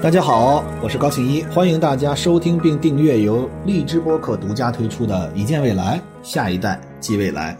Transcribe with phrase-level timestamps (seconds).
[0.00, 7.52] 大家好，我是高庆一，欢迎大家收听并订阅由荔枝播客独家推出的《一见未来，下一代即未来》。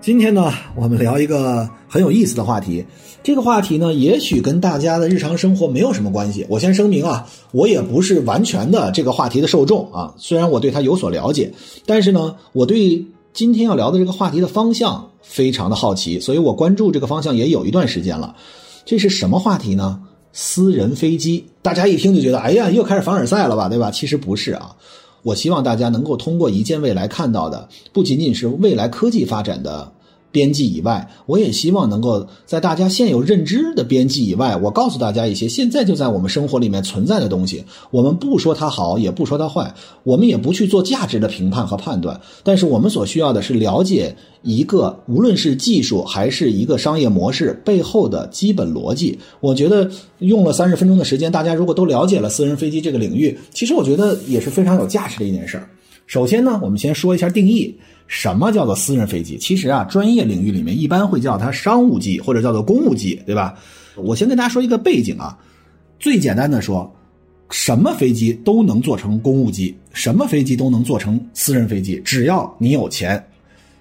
[0.00, 2.86] 今天呢，我们聊一个很有意思的话题。
[3.24, 6.46] 这个话题呢，也许跟大家的日常生活没有什么关系。
[6.48, 10.14] 我先声明啊，我也不是完全的这个话题的受众啊。
[10.16, 11.52] 虽然我对它有所了解，
[11.84, 18.36] 但是呢，我对今天要聊的这个话题的方向非常的好奇，所以我关注这个方向也有一段时间了。
[18.84, 20.00] 这是什么话题呢？
[20.32, 23.90] 私人飞机，大家一听就觉得，哎呀，又开始凡尔赛了吧，对吧？
[23.90, 24.74] 其实不是啊。
[25.22, 29.92] 我希望大家能够通过一见未来看到的，不仅仅是未来科技发展的。
[30.30, 37.64] 边际以外，我也希望能够在大家现有认知的边际以外，我告诉大家一些现在就在我们生活里面存在的东西。
[37.90, 42.20] 我们不说它好，也不说它坏，我们也不去做价值的评判和判断。
[42.42, 49.18] 但是我们所需要的是了解一个，无论是技术还是一个商业模式背后的基本逻辑。
[49.40, 55.68] 我觉得用了三十分钟的时间，大家如果都了解了私人飞机这个领域，其实我觉得也是非常有价值的一件事儿。
[56.08, 57.78] 首先呢，我们先说一下定义。
[58.06, 59.36] 什么叫做私人飞机？
[59.36, 63.54] 其实啊，专业领域里面一般会叫它商务机或者叫做公务机，对吧？
[63.96, 65.38] 我先跟大家说一个背景啊，
[66.00, 66.90] 最简单的说，
[67.50, 73.22] 什么飞机都能做成公务机，什么飞机都能做成私人飞机，只要你有钱。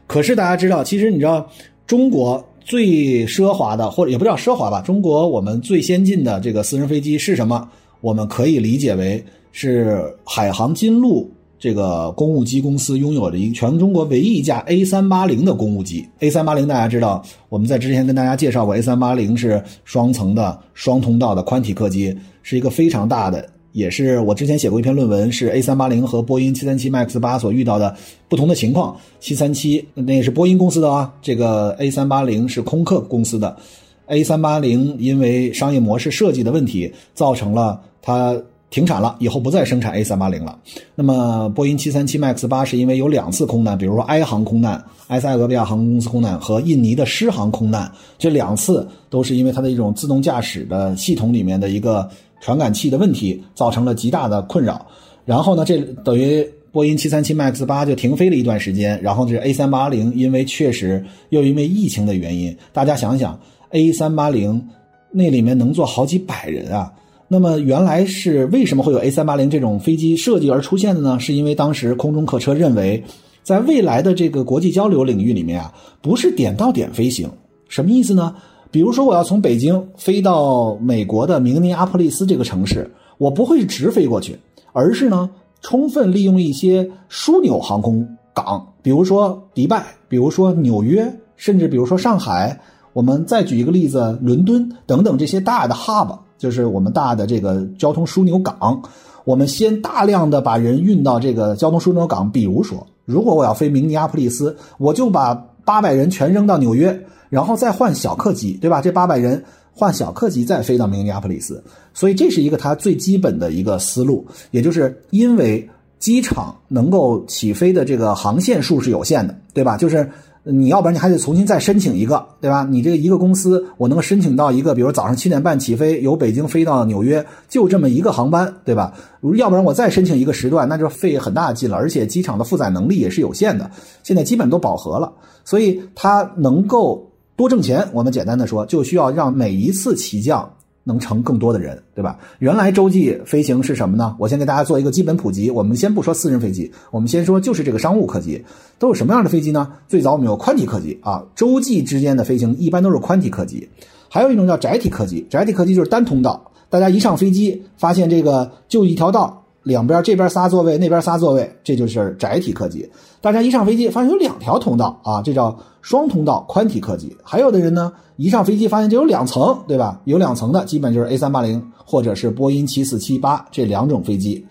[0.05, 1.49] 可是大家知道，其实你知道，
[1.85, 7.65] 中国最奢华的，或者也不叫奢华吧，中国我们最先进的这个私人飞机是什么？
[8.01, 11.31] 我们可以理解为是海航金鹿。
[11.59, 16.07] 这个公务机公司拥有着一全中国唯一一架 A 三八零的公务机。
[16.19, 27.95] A 三八零大家知道，我们在之前跟大家介绍过，A 三八零是双层的双通道的宽体客机，是一个非常大的，也是我之前写过一篇论文，是 A 三八零和波音七三七 MAX 八所遇到的
[28.29, 28.95] 不同的情况。
[29.19, 33.57] 七三七那也是波音公司的啊，这个 A 三八零是空客公司的。
[34.05, 38.39] A 三八零因为商业模式设计的问题，造成了它。
[38.69, 40.59] 停产了，以后不再生产 A 三八零了。
[40.93, 52.09] 那么，波音七三七 MAX 八是因为有两次空难，比如说埃航空难、埃塞俄比亚航空公司空难和印尼的狮航空难，这两次都是因为它的一种自动驾驶的系统里面的一个
[52.41, 54.85] 传感器的问题，造成了极大的困扰。
[55.23, 59.01] 然后呢，这等于波音七三七 MAX 八就停飞了一段时间。
[59.01, 63.39] 然后这 A 三八零因为确实又因为疫情的原因，大家想想
[63.71, 64.61] ，A 三八零
[65.09, 66.91] 那里面能坐好几百人啊。
[67.27, 71.19] 那么原来是为什么会有 A 三八零这种飞机设计而出现的呢？
[71.19, 73.03] 是因为当时空中客车认为，
[73.43, 77.29] 在未来的这个国际交流领域里面啊，不是点到点飞行，
[77.67, 78.35] 什么意思呢？
[78.71, 84.37] 比如说我要从北京飞到美国的明尼阿波利斯这个城市，我不会直飞过去，
[84.71, 85.29] 而是呢，
[85.61, 92.59] 充分利用一些枢纽航空港，比如说迪拜，比如说纽约，甚至比如说上海。
[92.93, 96.17] 我们再举一个例子，伦敦等等这些大的 hub。
[96.37, 98.81] 就是我们大的这个交通枢纽港，
[99.25, 102.31] 我们先大量的把人运到这个交通枢纽港。
[102.31, 105.33] 比如说，如果我要飞明尼阿普利斯，我就把
[105.65, 108.81] 八百人全扔到纽约，然后再换小客机，对吧？
[108.81, 109.43] 这八百人
[109.73, 111.63] 换小客机再飞到明尼阿普利斯。
[111.93, 115.67] 所以这是一个它最基本的一个思路，也就是因为
[115.99, 119.75] 机场能够起飞的这个航线数是有限的，对吧？
[119.77, 120.09] 就是。
[120.49, 122.65] 你要不然你还得重新再申请一个，对吧？
[122.69, 128.93] 你这个一个公司，我能够申请到一个，比如早上七点半起飞，由北京飞到纽约，就这么一个航班，对吧？
[129.35, 133.69] 要不然我再申请一个时段，那就费很大劲了，而且机场的负载能力也是有限的，
[134.03, 135.11] 现在基本都饱和了，
[135.43, 137.85] 所以它能够多挣钱。
[137.91, 140.49] 我们简单的说，就需要让每一次起降。
[140.87, 142.17] 能乘更多的人，对吧？
[142.39, 144.15] 原来洲际飞行是什么呢？
[144.17, 145.51] 我先给大家做一个基本普及。
[145.51, 148.43] 我们先不说私人飞机，我们先说就是这个商务客机
[148.79, 149.73] 都有什么样的飞机呢？
[149.89, 153.67] 最早我们有宽体客机啊，洲际之间的飞行一般都是宽体客机，
[154.09, 159.43] 还有一种叫窄体客机，窄体客机就是单通道，大家一上飞机发现这个就一条道。
[159.67, 162.89] 两边这边仨座位，那边仨座位，这就是窄体客机。
[163.19, 167.15] 大家一上飞机发现有两条通道啊，这叫双通道宽体客机。
[167.21, 170.01] 还有的人呢，一上飞机发现就有两层，对吧？
[170.05, 174.45] 有两层的基本就是 A 三八零或者是波音七四七八这两种飞机。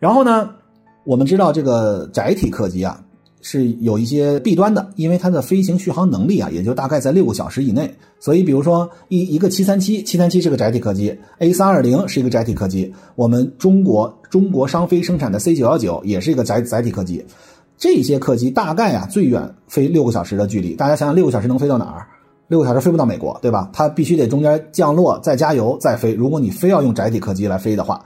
[0.00, 0.50] 然后呢，
[1.04, 3.00] 我们知道这个窄体客机啊。
[3.44, 7.92] 是有一些弊端的，因为它的飞行续航能力啊，也就大概在六个小时以内。
[8.20, 17.22] 所以，比如说一一个七三七，七三七是个窄体客机，A 三二零是一个窄体客机，我们中国中国商飞生产的 C 九幺九也是一个载载体客机。
[17.76, 20.74] 这些客机大概啊，最远飞六个小时的距离。
[20.74, 22.06] 大家想想，六个小时能飞到哪儿？
[22.48, 23.68] 六个小时飞不到美国，对吧？
[23.74, 26.14] 它必须得中间降落，再加油，再飞。
[26.14, 28.02] 如果你非要用载体客机来飞的话。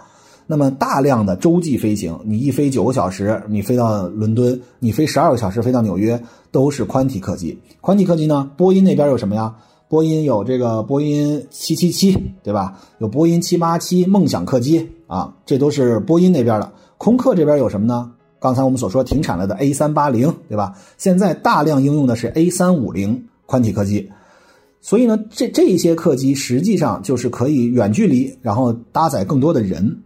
[0.48, 6.20] 那么大量的洲际飞行，你一飞九个小时，你飞到伦敦，你飞十二个小时飞到纽约，
[6.50, 7.56] 都是宽体客机。
[7.80, 9.54] 宽体客机呢，波音那边有什么呀？
[9.88, 12.78] 波音有这个波音七七七，对吧？
[12.98, 16.72] 有波音七八七梦想客机啊，这都是波音那边的。
[16.98, 18.10] 空客这边有什么呢？
[18.40, 20.74] 刚才我们所说停产了的 A 三八零，对吧？
[20.98, 24.10] 现在大量应用的是 A 三五零宽体客机。
[24.80, 30.02] 所以呢，这这些客机实际上就是可以远距离，然后搭载更多的人。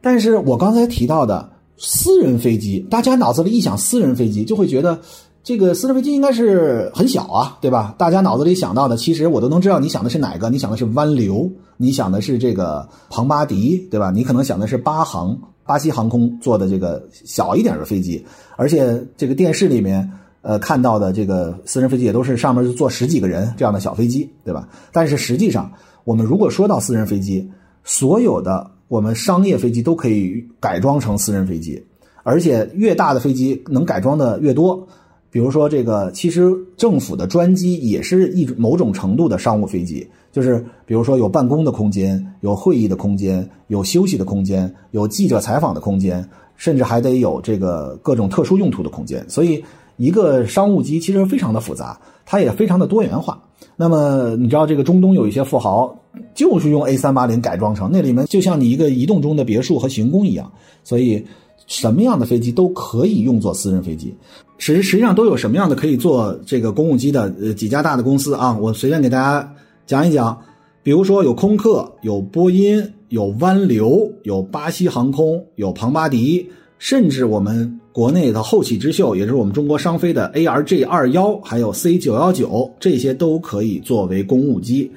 [0.00, 5.00] 但是我刚才提到的私人飞机，大家脑子里一想私人飞机，就会觉得
[5.44, 7.94] 这个私人飞机应该是很小啊，对吧？
[7.98, 10.48] 大家脑子里想到的，其实我都能知道你想的是哪个。
[10.50, 14.10] 你想的是湾流，你想的是这个庞巴迪，对吧？
[14.10, 18.24] 你可能想的是巴航，巴西航空做的这个小一点的飞机，
[18.56, 20.10] 而且这个电视里面。
[20.44, 24.68] 呃，看到的这个私人飞机也都是上面就坐十几个人这样的小飞机，对吧？
[24.90, 25.70] 但是实际上，
[26.02, 27.48] 我们如果说到私人飞机，
[27.84, 31.80] 所有的我们商业飞机都可以改装成私人飞机，
[32.24, 34.84] 而且越大的飞机能改装的越多。
[35.32, 46.24] 比如说这个，其实政府的专机也是一某种程度的商务飞机，就是比如说有办公的空间，有会议的空间，有休息的空间，有记者采访的空间，
[46.54, 49.64] 甚至还得有这个各种特殊用途的空间，所以。
[49.98, 53.40] 一个商务机其实非常的复杂，它也非常的多元化。
[53.76, 55.96] 那么你知道这个中东有一些富豪
[56.34, 60.50] 就是用 A 三八零改装成那里面就像你一个移动中的别墅和行宫一样，
[60.82, 61.24] 所以
[61.72, 64.14] 什么样的飞机都可以用作私人飞机。
[64.58, 68.56] 实实际上都有什么样的可以做这个公务机的呃几家大的公司啊？
[68.60, 69.54] 我随便给大家
[69.86, 70.38] 讲一讲，
[70.82, 76.48] 比如说有空客、有波音、有湾流、有巴西航空、有庞巴迪，
[76.78, 77.78] 甚至我们。
[77.92, 84.90] 国内的后起之秀，也就是我们中国商飞的 ARJ 二幺，还有 C 九幺九，这些都可以作为公务机。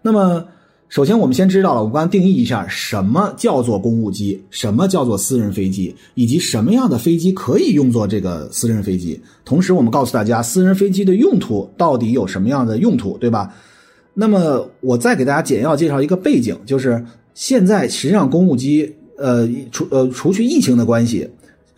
[0.00, 0.44] 那么，
[0.88, 9.20] 首先我们先知道了，我们刚定义一下什么叫做公务机，什么叫做私人飞机，以及什么样的飞机可以用作这个私人飞机。
[9.44, 13.52] 同时，我们告诉大家，私人飞机的用途到底有什么样的用途，对吧？
[14.14, 17.04] 那么，我再给大家简要介绍一个背景，就是
[17.34, 21.28] 现在实际上公务机，呃，除呃除去疫情的关系。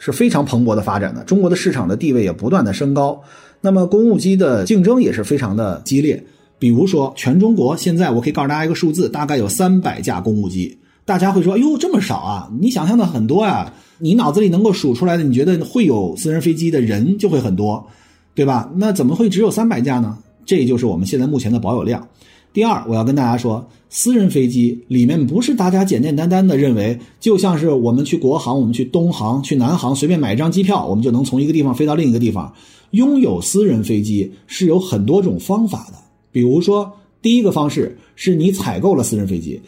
[0.00, 3.20] 是非常蓬勃的发展的，中国的市场的地位也不断的升高，
[3.60, 6.22] 那么公务机的竞争也是非常的激烈。
[6.58, 10.76] 比如说，全中国现在我可以告诉大家一个数字，大概有三百架公务机。
[11.04, 12.50] 大家会说，哎呦，这么少啊？
[12.60, 17.86] 你想象的很多呀，你脑子里能够数出来的，你觉得会有私人飞机的人就会很多，
[18.34, 18.70] 对吧？
[18.76, 20.18] 那怎么会只有三百架呢？
[20.44, 22.06] 这就是我们现在目前的保有量。
[22.52, 32.52] 第二，我要跟大家说，私人飞机里面不是大家简简单单的认为，就像是我们去国航、我们去东航、去南航，随便买一张机票，我们就能从一个地方飞到另一个地方。
[32.90, 36.07] 拥有私人飞机是有很多种方法的。
[36.38, 39.60] 比如说，第一个方式是你采购了私人飞机。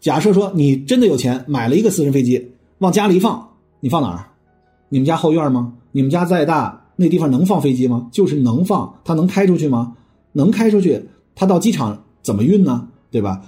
[0.00, 2.42] 假设说你真的有钱买了一个私人飞机，
[2.78, 3.46] 往家里一放，
[3.80, 4.26] 你放哪儿？
[4.88, 5.74] 你们家后院吗？
[5.92, 8.08] 你们家再大，那地方能放飞机吗？
[8.10, 9.94] 就是能放，它能开出去吗？
[10.32, 10.98] 能开出去，
[11.34, 12.02] 它到机场。
[12.22, 12.88] 怎么运呢？
[13.10, 13.42] 对吧？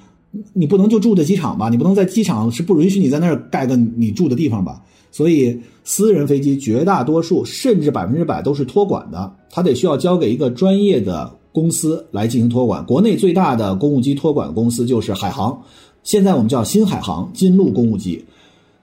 [0.53, 1.71] 你不能就住在机场吧？
[1.71, 4.83] 你不能在机场是不允许你在那儿盖个你住的地方吧？
[5.11, 12.85] 所以私人飞机绝大多数甚至百分之百都是托管的，它得需要交给一个专业的公司来进行托管。
[12.85, 15.59] 国内最大的公务机托管公司就是海航，
[16.03, 18.23] 现在我们叫新海航金鹿公务机。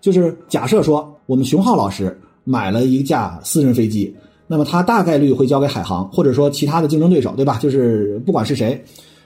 [0.01, 4.11] 就是假设说我们熊浩老师买了一架私人飞机，
[4.47, 7.59] 那么他大概率会交给海航，或者说其他的竞争对手，对吧？
[7.61, 8.83] 就是不管是谁。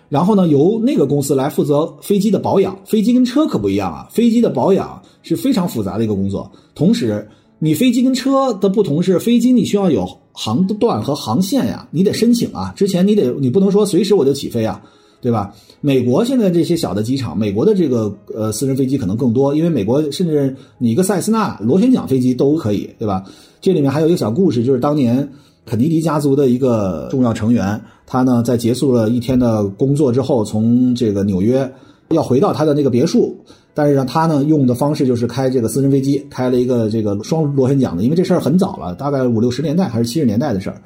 [0.10, 2.78] 然后呢，由那个公司来负责飞机的保养。
[2.86, 6.52] 飞机跟车可不一样啊，飞机的保养是非常复杂的一个工作。
[6.76, 7.26] 同时，
[7.60, 12.74] 你飞机跟车的不同是，飞机你需要有航段和航线呀，你得申请啊。
[12.76, 14.82] 之前你得，你不能说随时我就起飞啊，
[15.22, 15.54] 对吧？
[15.82, 23.24] 美国现在这些小的机场，美国的这个呃私人飞机可能更多，因为美国甚至你一个塞斯纳螺旋桨飞机都可以，对吧？
[23.62, 25.28] 这里面还有一个小故事，就是当年。
[25.70, 31.70] 肯尼迪家族的一个重要成员，他呢在结束了一天的工作之后，从这个纽约
[32.10, 33.36] 要回到他的那个别墅，
[33.74, 40.82] 但是呢，他呢用的方式就是开这个私人飞机，开了一个这个双螺旋桨的，因为这事儿很早了，大概五六十年代还是七十年代的事儿。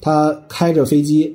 [0.00, 1.34] 他开着飞机，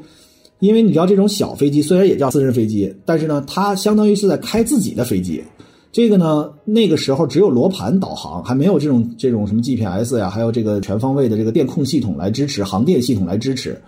[0.59, 5.43] 因为你知道这种小飞机虽然也叫私人飞机，但是呢，他相当于是在开自己的飞机。
[5.91, 13.81] 这个呢，那个时候只有罗盘导航，还没有这种这种什么 GPS 呀，还有这个全方位的这个电控系统来支持航电系统来支持。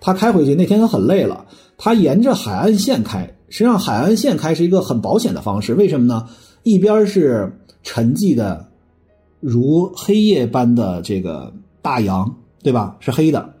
[0.00, 1.44] 他开回去那天他很累了，
[1.76, 3.28] 他沿着海岸线开。
[3.52, 6.26] 实际上，海岸线开是一个很保险的方式，为什么呢？
[6.62, 8.66] 一边是沉寂的
[9.40, 12.96] 如黑夜般的这个大洋，对吧？
[12.98, 13.52] 是黑的，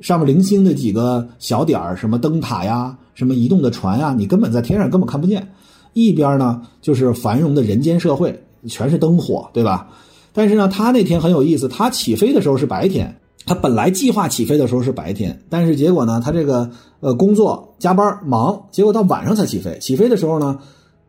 [0.00, 5.48] 上面零星的几个小点儿，什么灯塔呀，什么移动的船呀，你根本在天上根本看不见。
[5.94, 9.88] 一边呢就是繁荣的人间社会，全是灯火，对吧？
[10.34, 19.78] 但是呢，他那天很有意思，他起飞的时候是白天，他本来计划起飞的时候是白天，但是结果呢，他这个呃工作加班忙，结果到晚上才起飞。
[19.80, 20.58] 起飞的时候呢，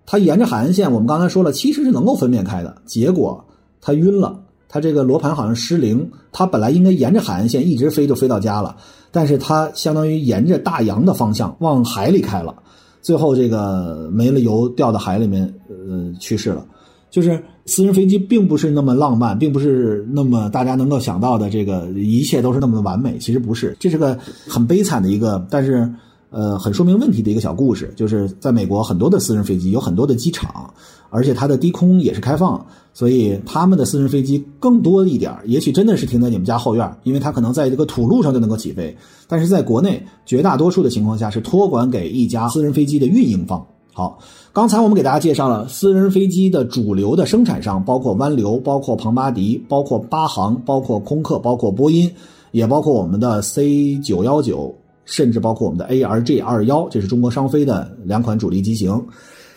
[0.05, 2.81] 他沿着海岸线，我们刚才说了，其实是能够分辨开的。
[2.85, 3.43] 结果
[3.81, 6.09] 他晕了，他这个罗盘好像失灵。
[6.31, 8.77] 他本来应该沿着海岸线一直飞，就飞到家了，
[9.11, 12.55] 但是他相当于沿着大洋的方向往海里开了，
[13.01, 16.63] 最后这个没了油，掉到海里面，呃，去世了。
[17.09, 23.17] 就是私人飞机并不是那么浪漫，并不是那么大家能够想到的，这个一切都是那么的完美。
[23.17, 24.15] 其实不是，这是个
[24.47, 25.91] 很悲惨的一个，但是
[26.29, 27.93] 呃很说明问题的一个小故事。
[27.95, 30.73] 就是在美国，很多的私人飞机有很多的机场，
[31.09, 38.95] 而且它的低空也是开放，所以他们的私人飞机更多一点也许真的是停在你们家后院，因为它可能在这个土路上就能够起飞。
[39.27, 43.65] 但是在国内，绝大多数的情况下是托管给一家私人飞机的运营方。
[43.91, 44.17] 好，
[44.53, 52.09] 刚才我们给大家介绍了私人飞机的主流的生产商，包括湾流，包括庞巴迪，包括巴航，包括空客，包括波音，
[52.51, 54.73] 也包括我们的 C 九幺九，
[55.09, 59.03] 甚至包括我们的 ARJ 二幺，这是中国商飞的两款主力机型。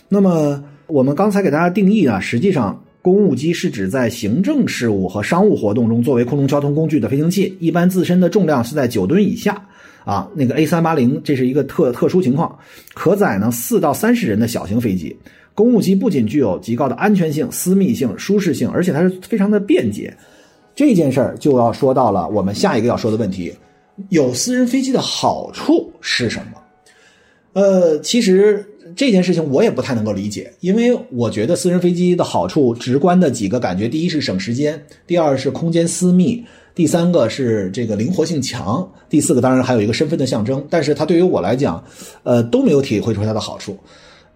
[0.09, 9.63] 那么我们刚才给大家定义啊，实际上公务机是指在行政事务和商务活动中作为空中交通工具的飞行器，一般自身的重量是在九吨以下。
[10.05, 12.59] 啊，那个 A 三八零这是一个特特殊情况，
[12.93, 15.17] 可载呢四到三十人的小型飞机。
[15.55, 20.13] 公务机不仅具有极高的安全性、私密性、舒适性，而且它是非常的便捷。
[20.75, 23.53] 这件事儿就要说到了我们下一个要说的问题：
[24.09, 26.59] 有私人飞机的好处是什么？
[27.55, 36.45] 呃，其实这件事情我也不太能够理解，因为我觉得私人飞机的好处直观的几个感觉，第一是省时间，第二是空间私密。
[36.75, 41.85] 第三个是这个灵活性强，第四个当然还有一个身份的象征，但是它对于我来讲，
[42.23, 43.79] 呃都没有体会出它的好处。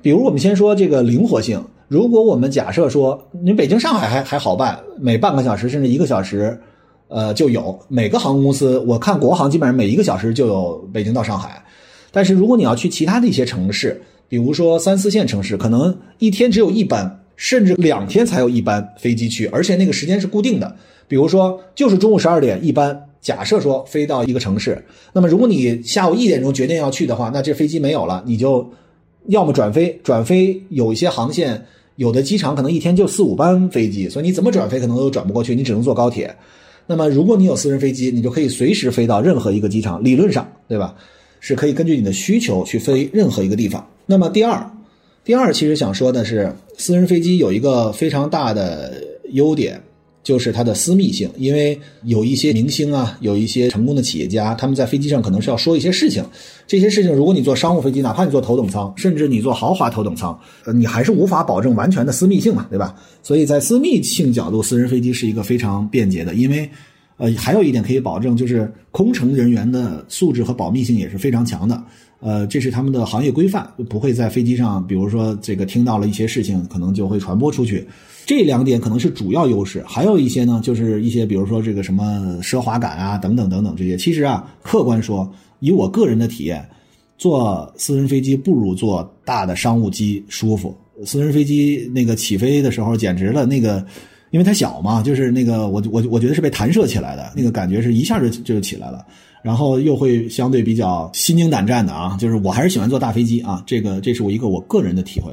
[0.03, 6.61] 比如我们先说这个灵活性，如果我们假设说你北京上海还还好办，每半个小时甚至一个小时，
[7.09, 11.63] 呃就有每个航空公司，我看国航基本上每一个小时就有北京到上海，
[12.11, 20.75] 但是如果你要去其他的一些城市，比如说三四线城市，可能一天只有一班，甚至两天才有一班飞机去，而且那个时间是固定的。
[21.09, 28.69] 比如说，就是中午十二点，一班假设说飞到一个城市，那么如果你下午一点钟决定要去的话，那这飞机没有了，你就
[29.29, 36.35] 要么转飞，转飞有一些航线，有的机场可能一天就四五班飞机，所以你怎么转飞可能都转不过去，你只能坐高铁。
[36.87, 40.95] 那么如果你有私人飞机，你就可以随时飞到任何一个机场，理论上，对吧？
[41.41, 43.87] 是可以根据你的需求去飞任何一个地方。
[44.07, 44.71] 那么第二，
[45.25, 49.81] 第二其实想说的是，私人飞机有一个非常大的优点。
[50.27, 56.21] 就是它的私密性，因为有一些明星啊，有一些成功的企业家，他们在飞机上可能是要说一些事情。
[56.67, 62.93] 这些事情，如果你坐商务飞机，哪怕你坐头等舱，甚至你坐豪华头等舱，呃，你还是无法保证完全的私密性嘛，对吧？
[63.23, 66.69] 所以在私密性角度，私人飞机是一个非常便捷的，因为，
[67.19, 71.81] 呃，还有一点可以保证，就是空乘人员的素质和保密性也是非常强的。
[72.19, 77.87] 呃，这是他们的行业规范，不会在飞机上，比如说这个听到了一些事情，可能就会传播出去。
[78.27, 83.97] 这两点可能是主要优势，还有一些呢，就是一些比如说这个什么奢华感啊，等等等等这些。
[83.97, 86.69] 其实啊，客观说，以我个人的体验，
[87.17, 90.77] 坐私人飞机不如坐大的商务机舒服。
[91.05, 93.87] 私人飞机那个起飞的时候，简直了，那个
[94.33, 99.07] 因为它小嘛，就是那个我我我觉得是被弹射起来的，那个感觉是一下就就起来了，
[99.41, 102.17] 然后又会相对比较心惊胆战的啊。
[102.19, 105.33] 就是我还是喜欢坐大飞机啊，这个这是我一个我个人的体会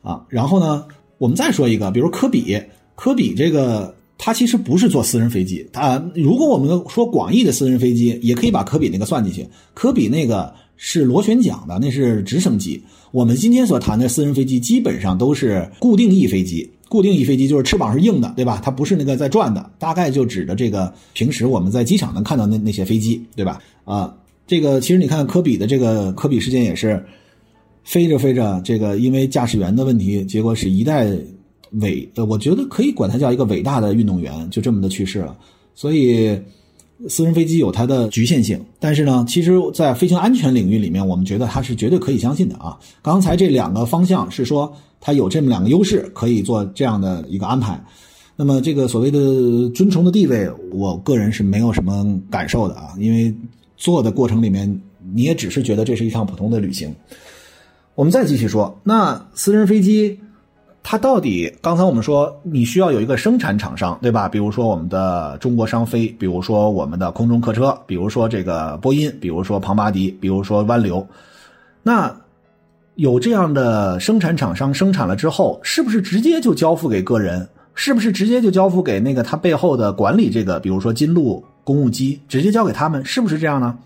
[0.00, 0.24] 啊。
[0.30, 0.82] 然后呢？
[1.22, 2.60] 我们再说一个，比如科比，
[2.96, 9.46] 科比这个他其实不是坐私人飞机，他如果我们说广义的私人飞机，也可以把科比那个算进去。
[9.72, 12.82] 科比那个是螺旋桨的，那是直升机。
[13.12, 18.60] 我们今天所谈的私人飞机基本上都是固定翼飞机，固定翼飞机就是翅膀是硬的，对吧？
[18.60, 23.62] 它不是那个在转的，大概就指的这个平时我们在机场能看到那那些飞机，对吧？
[23.84, 24.12] 啊，
[24.44, 27.00] 这个其实你看科比的这个科比事件也是。
[27.84, 31.06] 飞着飞着，这个因为驾驶员的问题，结果是一代
[31.80, 35.36] 伟，呃，我觉得可以管他叫一个伟大的运动员，就这么的去世了。
[35.74, 36.38] 所以，
[37.08, 42.78] 私人飞机有它的局限性，但是呢，其实，在飞行安全领域里面，我们觉得它是绝对可以相信的啊。
[43.00, 47.82] 刚才这两个方向是说它有这么两个优势，可以做这样的一个安排。
[48.36, 53.34] 那么，这个所谓的尊崇的地位，我个人是没有什么感受的啊，因为
[53.76, 54.80] 做的过程里面，
[55.14, 56.94] 你也只是觉得这是一趟普通的旅行。
[57.94, 60.18] 我们再继续说，那私人飞机，
[60.82, 61.54] 它到底？
[61.60, 64.26] 刚才我们说，你需要有一个生产厂商，对吧？
[64.26, 71.06] 比如说我们的中国商飞，比如说我们的空中客车，比如说这个波音，比如说庞巴迪，比如说湾流。
[71.82, 72.14] 那
[72.94, 77.46] 有这样的生产厂商生产了之后，是不是直接就交付给个人？
[77.74, 83.04] 是不是直接就交付给那个他背后的管理这个，比如说金鹿公务机，直接交给他们？
[83.04, 83.76] 是不是这样呢？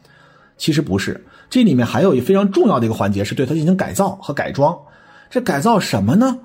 [0.58, 4.76] 其实不是，这里面还有一非常重要的一个环节是对它进行改造和改装。
[5.28, 6.38] 这改造什么呢？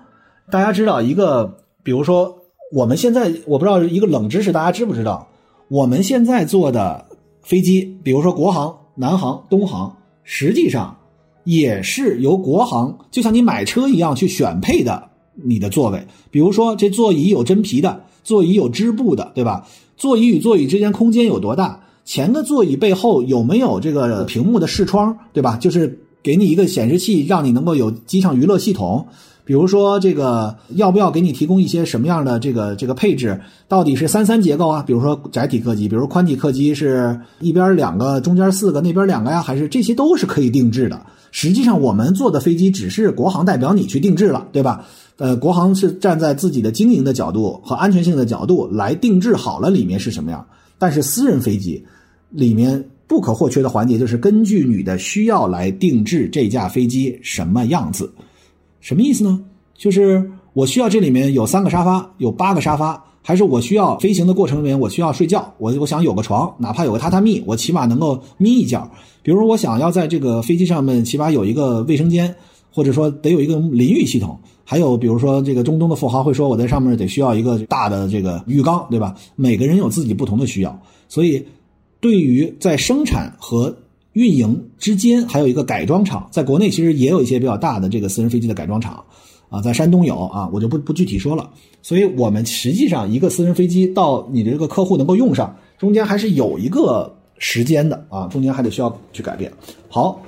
[0.50, 2.40] 大家知道一个，比如说
[2.72, 5.28] 我们现在我不知道一个冷知识，大家知不知道？
[5.70, 7.06] 我们现在坐的
[7.42, 10.98] 飞机，比如说国航、南航、东航，实际上
[11.46, 16.06] 也是由国航，就像你买车一样去选配的你的座位。
[16.30, 19.66] 比如说这座椅有真皮的，座椅有织布的，对吧？
[19.96, 21.84] 座椅与座椅之间空间有多大？
[22.12, 25.56] 前个座椅背后有没有这个屏幕的视窗，对吧？
[25.56, 29.08] 就是给你一个显示器，让你能够有机上娱乐系统。
[29.46, 33.40] 比如说这个要不要给你提供一些什么样的这个这个配置？
[33.70, 34.84] 到底是三三结构啊？
[34.86, 39.42] 比如说窄体客机，比如宽体客机是一边两个，中间四个，那边两个呀？
[39.42, 41.02] 还是这些都是可以定制的？
[41.32, 44.86] 实际上我们坐的飞机只是国航代表你去定制了，对吧？
[45.16, 50.46] 呃，国航是站在自己的经营的角度和安全性的角度来定制好了里面是什么样。
[50.78, 51.86] 但是私人飞机
[52.32, 58.12] 里面不可或缺的环节就是根据你的需要来定制这架飞机什么样子。
[58.80, 59.40] 什么意思呢？
[59.76, 68.90] 就是我需要这里面有三个沙发，有八个沙发，还是我需要飞行的过程里面我需要睡觉，我我想有个床，哪怕有个榻榻米，我起码能够眯一觉。
[69.24, 72.34] 比如我想要在这个飞机上面起码有一个卫生间，
[72.72, 74.40] 或者说得有一个淋浴系统。
[74.64, 79.14] 还有比如说这个中东的富豪会说我在上面得需要一个大的这个浴缸，对吧？
[79.36, 81.46] 每个人有自己不同的需要，所以
[82.02, 83.74] 对于在生产和
[84.14, 89.02] 运营之间还有一个改装厂，在国内其实也有一些比较大的这个私人飞机的改装厂，
[89.50, 91.50] 啊，在山东有啊，我就不不具体说了。
[91.82, 99.52] 所以我们实际上一个私人飞机到你的这个客户能够用上，中间还是有一个时间的啊，中间还得需要去改变。
[99.88, 100.22] 好，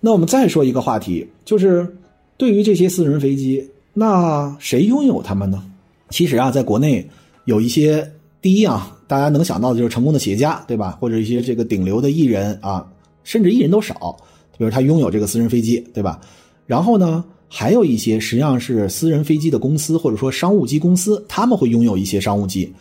[0.00, 1.96] 那我们再说一个话题，就是
[2.36, 5.62] 对于这些私人飞机，那谁拥有它们呢？
[6.10, 7.06] 其实啊，在国内
[7.44, 8.10] 有一些
[8.40, 10.96] 第一啊，大家能想到的就是成功的企业家，对吧？
[11.00, 12.86] 或者一些这个顶流的艺人啊。
[13.24, 14.16] 甚至艺人都少，
[14.56, 16.18] 比如他拥有这个私人飞机，对吧？
[16.64, 22.72] 然后呢，还有一些实际上是私人飞机的公司或者说商务机公司，他们会拥有一些商务机，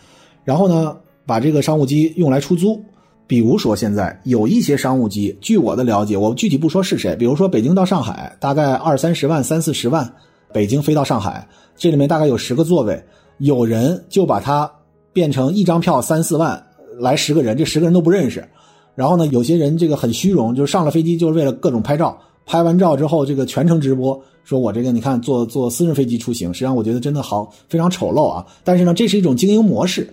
[0.46, 2.82] 然后呢，把这个商务机用来出租。
[3.28, 10.10] 比如说现在有一些商务机，据我的了解，我具体不说是谁，比如说北京到上海大概二三十万、三四十万，
[10.54, 13.04] 北京飞到上海，这里面大概有十个座位，
[13.40, 14.72] 有人就把它
[15.18, 16.64] 变成一张票三四万，
[17.00, 18.48] 来十个人，这十个人都不认识。
[18.94, 28.46] 然后呢，有些人这个很虚荣，就是上了飞机就是为了各种拍照，拍完照之后这个全程直播，说我这个你看坐坐私人飞机出行，实际上我觉得真的好非常丑陋啊。
[28.64, 30.08] 但是呢，这是一种经营模式。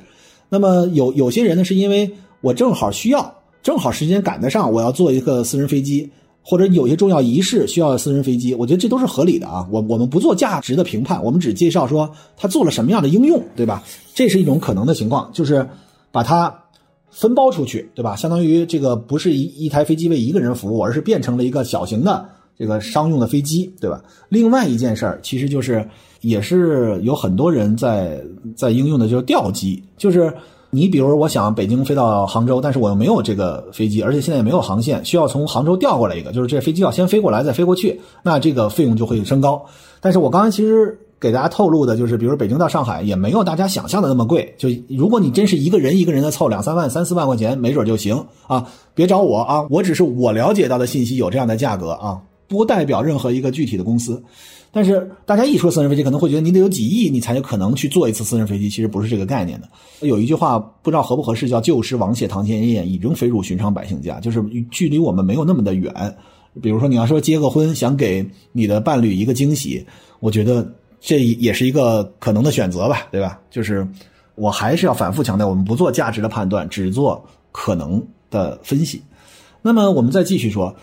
[0.48, 6.10] 那么有有些人呢，是因为我正好需要，正好时间赶得上，我要坐一个私人飞机，
[6.44, 9.66] 或者有些重要仪式需要私人飞机，我觉得这都是合理的啊。
[9.72, 13.82] 我我们不做价值的评判，我们只介绍说他做了什么样的应用，对吧？
[14.14, 15.66] 这是一种可能的情况，就是
[16.12, 16.54] 把它。
[17.16, 18.16] 分包出去，对吧？
[18.16, 22.28] 相当于这个不是一一台飞机为一个人服务，而是变成了一个小型的
[22.58, 24.02] 这个商用的飞机，对吧？
[24.28, 25.88] 另外一件事儿，其实就是
[26.22, 28.20] 也是有很多人在
[28.56, 30.34] 在应用的，就是吊机，就是
[30.74, 39.64] 你比如我想北京飞到杭州，但是我又没有这个飞机，而且现在也没有航线，需要从杭州调过来一个，就是这飞机要先飞过来再飞过去，那这个费用就会升高。
[40.00, 40.98] 但是我刚才其实。
[41.20, 44.54] 给大家透露的就是，比如北京到上海也没有大家想象的那么贵。
[44.58, 48.66] 就如果你真是一个人一个人的凑两三万、三四万块钱，没准就行啊。
[48.94, 54.22] 别找我啊，我只是我了解到的信息有这样的价格啊，不代表任何一个具体的公司。
[54.70, 58.68] 但是大家一说私人飞机，可能会觉得你得有几亿，你才有可能去坐一次私人飞机。
[58.68, 59.68] 其实不是这个概念的。
[60.00, 65.92] 有一句话不知道合不合适，叫“旧时王谢堂前燕，已经飞入寻常百姓家”，就是距离我们没有那么的远。
[66.60, 69.86] 比如说你要说结个婚，想给你的伴侣一个惊喜，
[70.20, 70.66] 我觉得。
[71.06, 73.38] 这也是一个可能的选择吧，对吧？
[73.50, 73.86] 就是
[74.36, 79.02] 我还是要反复强调，我们不做价值的判断，只做可能的分析。
[79.60, 80.74] 那么我们再继续说，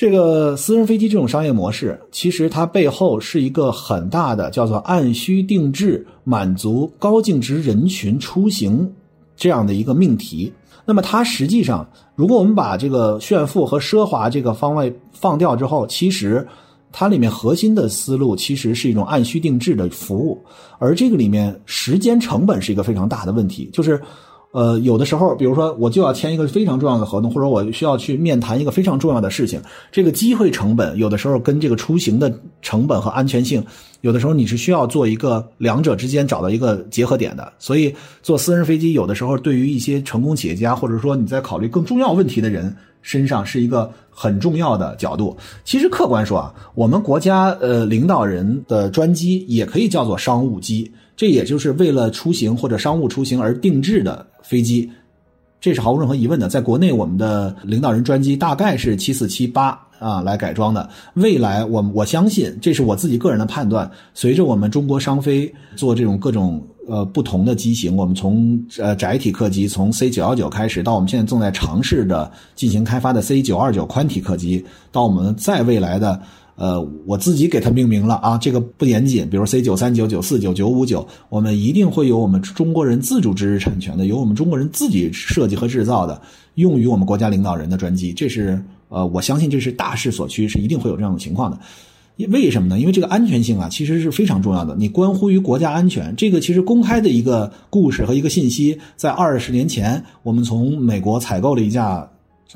[0.00, 8.90] 这个私人飞机这种商业模式，其实它背后是一个很大的叫做按需定制，满足高净值人群出行
[9.36, 10.50] 这样的一个命题。
[10.86, 16.48] 那么它实际上，如果我们把这个炫富和奢华这个方位放掉之后，其实。
[16.92, 20.44] 它里面核心的思路其实是一种按需定制的服务，
[20.80, 23.70] 而这个里面时间成本是一个非常大的问题。
[23.72, 24.02] 就是，
[24.52, 29.60] 呃，有的时候，比如说我就要签一个非常重要的合同，或者我需要去面谈一个非常重要的事情，
[29.92, 33.64] 这个机会成本有的时候跟这个出行的成本和安全性，
[34.00, 37.52] 有的时候你是需要做一个两者之间找到一个结合点的。
[37.58, 42.74] 所以，坐私人飞机有的时候对于一些成功企业家，或者说你在考虑更重要问题的人。
[43.02, 45.34] 身上是一个很重要的角度。
[45.64, 54.90] 其实客观说啊，我们国家呃领导人的专机也可以叫做商务机，这也就是为了出行或者商务出行而定制的飞机，
[55.60, 56.48] 这是毫无任何疑问的。
[56.48, 60.88] 在国内，我们的领导人专机大概是七四七八啊来改装的。
[61.12, 63.90] 未来，我我相信，这是我自己个人的判断。
[64.14, 76.18] 随着我们中国商飞做这种各种呃不同的机型，我们从呃窄体客机从 C 九幺九开始，到我们现在正在尝试的进行开发的 C 九二九宽体客机，到我们再未来的。
[76.60, 79.26] 呃，我自己给它命名了啊，这个不严谨。
[79.30, 86.20] 比如 C 九三九、九四九、九五九，我们一定会有我们中国人自主知识产权的，由我们中国人自己设计和制造的，
[86.56, 88.12] 用于我们国家领导人的专机。
[88.12, 91.58] 这是呃，我相信这是大势所趋，是一定会有这样的情况的。
[92.28, 92.78] 为什么呢？
[92.78, 96.14] 因为这个安全性啊，其实是非常重要的，你关乎于国家安全。
[96.14, 102.06] 这个其实公开的一个故事和一个信息，在二十年前，我们从美国采购了一架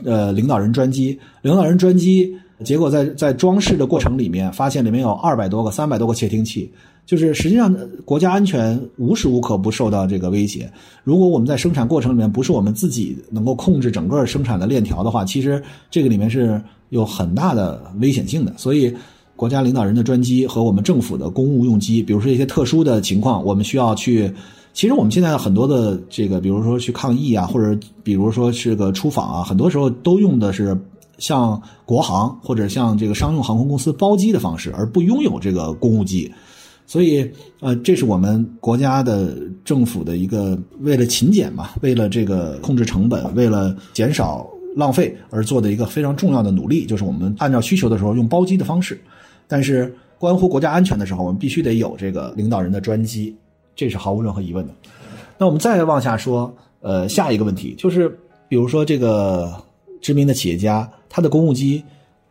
[0.05, 2.37] 呃领导人专机，领导人专机。
[2.65, 6.73] 结果在在装饰的过程里面，发现里面有二百多个、三百多个窃听器，
[7.07, 7.73] 就是实际上
[8.05, 10.69] 国家安全无时无刻不受到这个威胁。
[11.05, 18.53] 如果我们在生产过程里面不是我们自己能够控制整个生产的链条的话，其实这个里面是有很大的危险性的。
[18.57, 18.93] 所以，
[19.37, 24.33] 国家领导人的专机和我们政府的公务用机，比如说一些特殊的情况，我们需要去。
[24.73, 30.77] 其实我们现在很多的这个，比如说去抗议啊，或者比如说是个出访啊，很多时候都用的是。
[31.19, 36.33] 像国航或者像这个商用航空公司包机的方式，而不拥有这个公务机，
[36.87, 44.47] 所以呃，这是我们国家的政府的一个为了勤俭嘛，为了这个控制成本，为了减少
[44.77, 49.01] 浪费而做的一个非常重要的努力，就是我们按照需求的时候用包机的方式，
[49.47, 53.35] 但是关乎国家安全的时候，我们必须得有这个领导人的专机，
[53.77, 54.75] 这是毫无任何疑问的。
[55.39, 58.09] 那我们再往下说，呃，下一个问题就是，
[58.49, 59.55] 比如说这个
[60.03, 60.91] 知名的企业家。
[61.15, 61.85] 他的公务机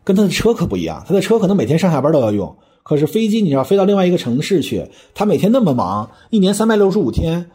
[0.04, 7.50] 跟他的车可不一样，他的车可能每天上下班都要用，可是飞机你要飞到另外一个城市去，他每天那么忙，一年三百六十五天，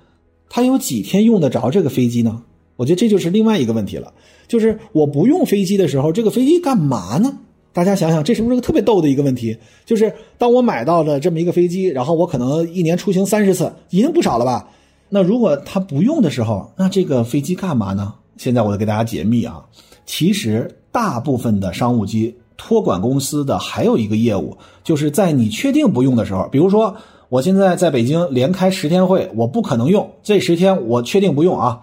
[0.48, 2.44] 他有几天用得着这个飞机呢？
[2.76, 4.10] 我觉得这就是另外一个问题了，
[4.46, 7.40] 就是我不用飞机的时候，这个飞机干嘛呢？
[7.74, 9.54] 大家想想，这是不是个特别逗的一个问题？
[9.84, 14.66] 就是当我买到了这么一个飞机，然后我可能一年出行三十次，已经不少了吧？
[15.10, 18.14] 那如果他不用的时候，那这个飞机干嘛呢？
[18.38, 19.62] 现在我给大家解密啊，
[20.06, 20.74] 其实。
[20.90, 26.96] 大部分的商务机托管公司的还有一个业务，就是在你确定不用的时候，比如说
[27.28, 31.80] 我现在在北京连开十天会，我不可能用这十天，我确定不用啊。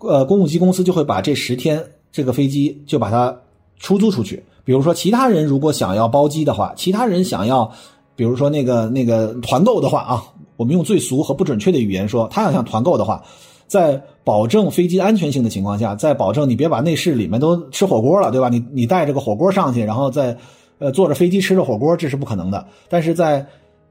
[0.00, 3.36] 呃，公务机公司就会把这十天这个飞机就把它
[3.78, 4.44] 出租出去。
[4.64, 7.72] 比如说其他人如果想要包机的话，其他人想要，
[8.14, 10.22] 比如说那个那个团购的话啊，
[10.56, 13.24] 我们用最俗和不准确的语言说，他要想团购的话。
[13.70, 18.48] 在保证飞机安全性的情况下，在保证你别把内饰里面都吃火锅了，对吧？
[18.48, 20.36] 你你带着个火锅上去，然后再，
[20.80, 22.66] 呃，坐着飞机吃着火锅，这是不可能的。
[22.88, 23.46] 但是在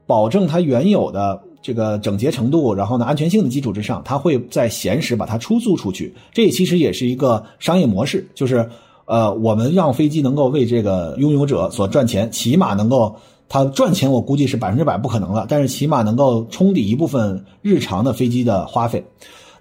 [0.06, 6.14] 保证它原有的这个整洁程度，然后呢安全性的基础之上，它会在闲时把它出租出去。
[6.30, 8.68] 这其实也是一个商业模式，就是
[9.06, 13.16] 呃，我们让飞机能够为这个拥有者所赚钱，起码能够
[13.48, 19.02] 它赚钱，我估计是百分之百不可能了，但是起码能够冲抵一部分日常的飞机的花费。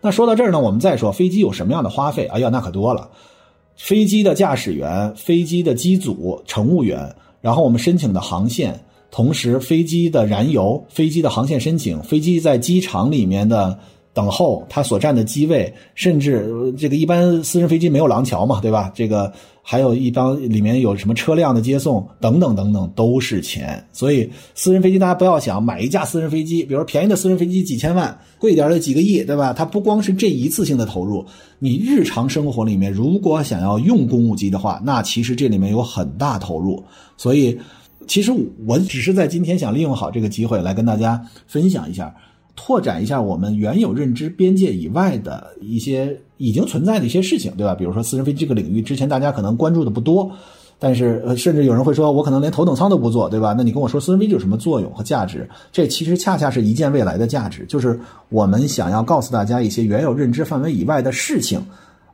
[0.01, 2.25] 那说到这儿呢，我们再说飞机有什么样的花费？
[2.27, 3.09] 哎呀，那可多了。
[3.75, 13.79] 飞机的驾驶员、飞机的机组、乘务员，然后我们申请的航线，同时飞机的燃油、飞机的航线申请、飞机在机场里面的
[14.19, 18.91] 等候，它所占的机位，甚至这个一般私人飞机没有廊桥嘛，对吧？
[18.93, 19.31] 这个。
[19.61, 29.53] 还有一帮里面有什么车辆的接送等等等等都是钱，所以私人飞机大家不要想买一架私人飞机，比如便宜的私人飞机几千万，贵点的几个亿，对吧？
[29.53, 31.23] 它不光是这一次性的投入，
[31.59, 36.83] 你日常生活里面如果想要用公务机的话，那其实这里面有很大投入。
[37.15, 37.55] 所以，
[38.07, 38.31] 其实
[38.65, 42.11] 我只是在今天想利用好这个机会来跟大家分享一下。
[42.61, 47.73] 拓展一下我们原有认知边界以外的一些已经存在的一些事情，对吧？
[47.73, 50.29] 比如说私人飞机这个领域，之前大家可能关注的不多，
[50.77, 53.55] 但是，甚至有人会说，我可能连头等舱都不坐，对吧？
[53.57, 55.49] 那你跟我说私人飞机有什么作用和价值？
[55.71, 61.61] 这其实恰恰是一件未来的价值，就是我们想要告诉大家一些原有认知范围以外的事情，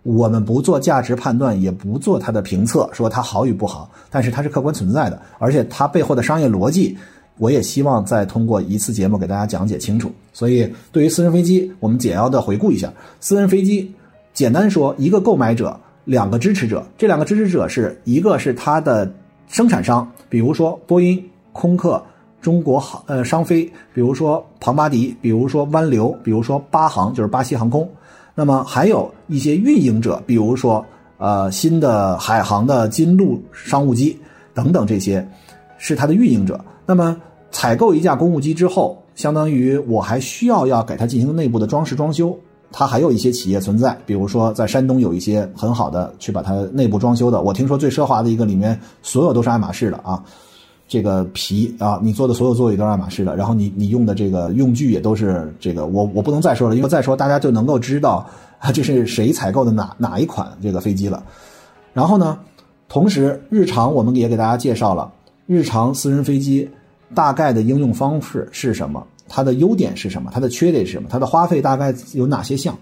[0.04, 6.96] 我们不做价值判断，也不做它的评测，说它好与不好，但是它是客观存在的，而且它背后的商业逻辑。
[7.38, 10.12] 我也希望再通过一次节目给大家讲解清楚。
[10.32, 13.94] 所以，对于私人飞机，我们简要的回顾一下：私人飞机，
[14.34, 16.86] 简单说，一个购买者，两个支持者。
[16.98, 19.12] 这两个支持者是一个是它的
[19.48, 22.04] 生产商，比如说波音、空客、
[22.42, 27.90] 中国航呃商飞，比如说庞巴迪，比如说湾流，比如说巴航，就是巴西航空。
[28.34, 30.86] 那么还有一些运营者，比如说
[31.18, 34.18] 呃新的海航的金鹿商务机
[34.54, 35.26] 等等，这些
[35.78, 36.60] 是它的运营者。
[36.86, 37.16] 那么，
[37.52, 42.38] 采购一架公务机之后，相当于我还需要要给它进行内部的装饰装修，
[42.72, 47.42] 它还有一些企业存在，比如说在山东有一些很好的去把它内部装修的。
[47.42, 50.22] 我听说最奢华的一个里面所有都是爱马仕的啊，
[50.88, 58.28] 这个皮啊，你做的所有座椅都是爱马仕的，然后你你用的这个用具也都是这个，我我不能再说了，因为再说大家就能够知道
[58.60, 61.24] 啊 这是谁采购的哪哪一款这个飞机了。
[61.94, 62.38] 然后呢，
[62.90, 65.12] 同时日常我们也给大家介绍了
[65.46, 66.70] 日常私人飞机
[67.14, 69.06] 大概的应用方式是什么。
[69.28, 70.30] 它的优点是什么？
[70.32, 71.10] 它的缺点是什么？
[71.10, 72.78] 它的花费大概有哪些项？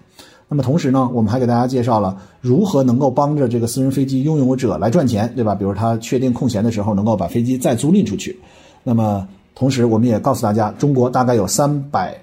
[0.46, 5.54] 那么同时呢，我们还给大家介绍了如何能够帮着这个私人飞机拥有者来赚钱，对吧？
[5.54, 8.38] 比如他确定空闲的时候，能够把飞机再租赁出去。
[8.82, 12.14] 那么同时，我们也告诉大家，中国大概有三百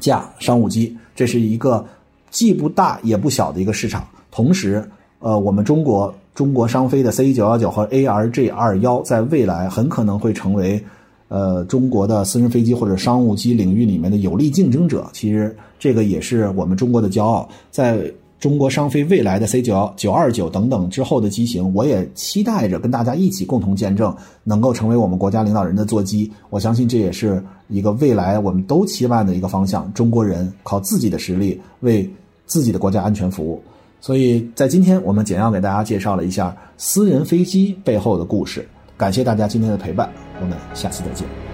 [0.00, 1.86] 架商务机，这是一个
[2.30, 4.04] 既不大也不小的一个市场。
[4.32, 4.84] 同时，
[5.20, 10.84] 呃，我们中国中国商飞的 C 九幺九和 ARJ 二幺在未来很可能会成为。
[11.32, 17.48] 呃，中国的私人飞机或者商务机领域里面的有力竞争者，其实这个也是我们中国的骄傲。
[17.70, 18.02] 在
[18.40, 26.28] 中国商飞未来的 C 九幺九二九等等之后的机型，我也期待着跟大家一起共同见证，能够成为我们国家领导人的座机。
[26.48, 29.88] 我相信这也是一个未来我们都期望的一个方向。
[29.94, 32.10] 中国人靠自己的实力为
[32.44, 33.62] 自己的国家安全服务。
[34.00, 38.66] 所以在今天，我们简要给大家介绍了一下私人飞机背后的故事。
[38.96, 40.10] 感谢大家今天的陪伴，
[40.40, 41.49] 我们下次再见。